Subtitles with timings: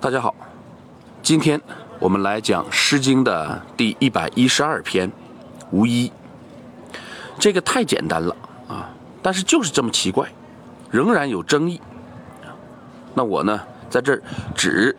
[0.00, 0.32] 大家好，
[1.24, 1.60] 今天
[1.98, 5.10] 我们来讲《诗经》的第一百一十二篇
[5.72, 6.12] 《无衣》。
[7.36, 8.36] 这个太简单了
[8.68, 8.90] 啊，
[9.20, 10.28] 但是就是这么奇怪，
[10.88, 11.80] 仍然有争议。
[13.12, 14.22] 那我呢，在这儿
[14.54, 14.96] 只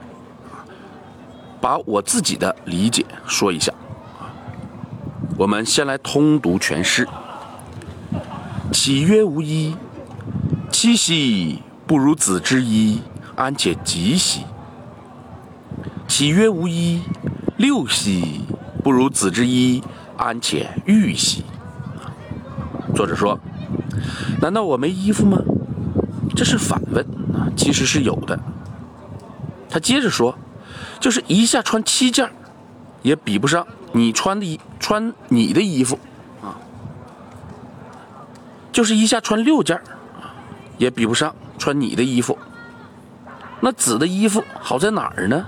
[1.61, 3.71] 把我自己的理解说一下。
[5.37, 7.07] 我们先来通读全诗
[8.73, 9.77] ：“岂曰无衣？
[10.69, 13.01] 七夕不如子之衣，
[13.37, 14.43] 安且及兮？
[16.19, 17.01] 岂曰无衣？
[17.55, 18.41] 六兮
[18.83, 19.81] 不如子之衣，
[20.17, 21.45] 安且欲兮？”
[22.93, 23.39] 作者说
[24.41, 25.37] ：“难道我没衣服吗？”
[26.35, 27.07] 这是反问，
[27.55, 28.37] 其实是有的。
[29.69, 30.37] 他接着说
[30.99, 32.29] ：“就是一下穿七件
[33.01, 35.97] 也比不上你穿的衣穿你的衣服
[36.43, 36.59] 啊；
[38.73, 39.79] 就是一下穿六件，
[40.77, 42.37] 也比不上穿你的衣服。
[43.61, 45.45] 那子的衣服好在哪儿呢？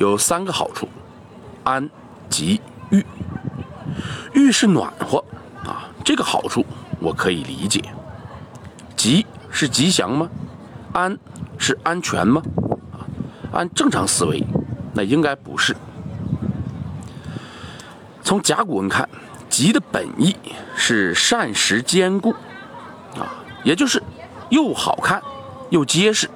[0.00, 0.88] 有三个好处：
[1.62, 1.90] 安、
[2.30, 3.04] 吉、玉。
[4.32, 5.22] 玉是暖和
[5.62, 6.64] 啊。”这个好处
[6.98, 7.82] 我可以理解，
[8.96, 10.30] 吉是吉祥吗？
[10.94, 11.18] 安
[11.58, 12.40] 是安全吗？
[13.52, 14.42] 按正常思维，
[14.94, 15.76] 那应该不是。
[18.24, 19.06] 从甲骨文看，
[19.50, 20.34] 吉的本意
[20.74, 22.34] 是膳食坚固，
[23.16, 23.28] 啊，
[23.64, 24.02] 也就是
[24.48, 25.22] 又好看
[25.68, 26.30] 又结实。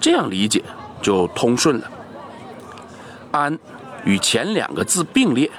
[0.00, 0.64] 这样理解
[1.02, 1.90] 就通顺了。
[3.34, 3.58] 安
[4.04, 5.50] 与前两个字并列，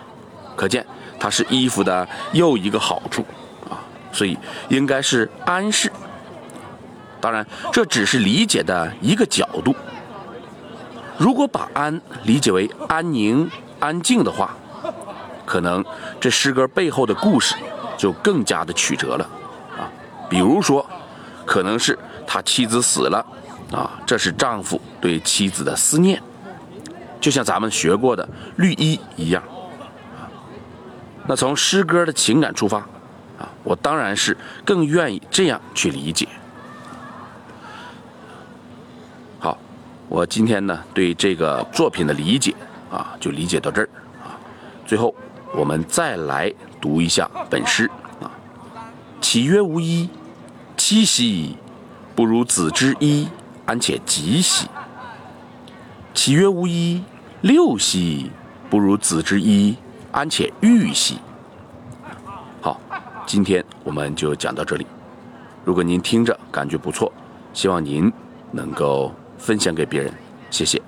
[0.55, 0.85] 可见。
[1.17, 3.25] 它是衣服的又一个好处
[3.69, 3.79] 啊，
[4.11, 4.37] 所以
[4.69, 5.91] 应该是安适。
[7.19, 9.73] 当然，这只是理解的一个角度。
[11.17, 14.55] 如果把安理解为安宁、安静的话，
[15.45, 15.83] 可能
[16.19, 17.55] 这诗歌背后的故事
[17.97, 19.27] 就更加的曲折了
[19.77, 19.89] 啊。
[20.29, 20.85] 比如说，
[21.45, 23.25] 可能是他妻子死了
[23.71, 26.21] 啊，这是丈夫对妻子的思念，
[27.25, 29.41] 就像咱们学过的绿衣一样。
[31.25, 32.77] 那从诗歌的情感出发，
[33.39, 36.27] 啊，我当然是更愿意这样去理解。
[39.39, 39.57] 好，
[40.07, 42.53] 我今天呢对这个作品的理解
[42.91, 43.89] 啊，就理解到这儿
[44.23, 44.37] 啊。
[44.85, 45.11] 最后，
[45.55, 47.89] 我们再来读一下本诗
[48.21, 48.29] 啊
[49.19, 50.07] ：“岂曰无衣？
[50.77, 51.57] 七夕
[52.15, 53.27] 不如子之衣，
[53.65, 54.67] 安且及兮？
[56.13, 57.03] 岂曰无衣？
[57.45, 58.31] 六兮
[58.71, 59.75] 不如子之衣。”
[60.11, 61.19] 安且欲兮。
[62.59, 62.79] 好，
[63.27, 64.87] 今天我们就讲到这里。
[65.63, 67.11] 如果您听着感觉不错，
[67.53, 68.11] 希望您
[68.51, 70.11] 能够分享给别人，
[70.49, 70.81] 谢谢。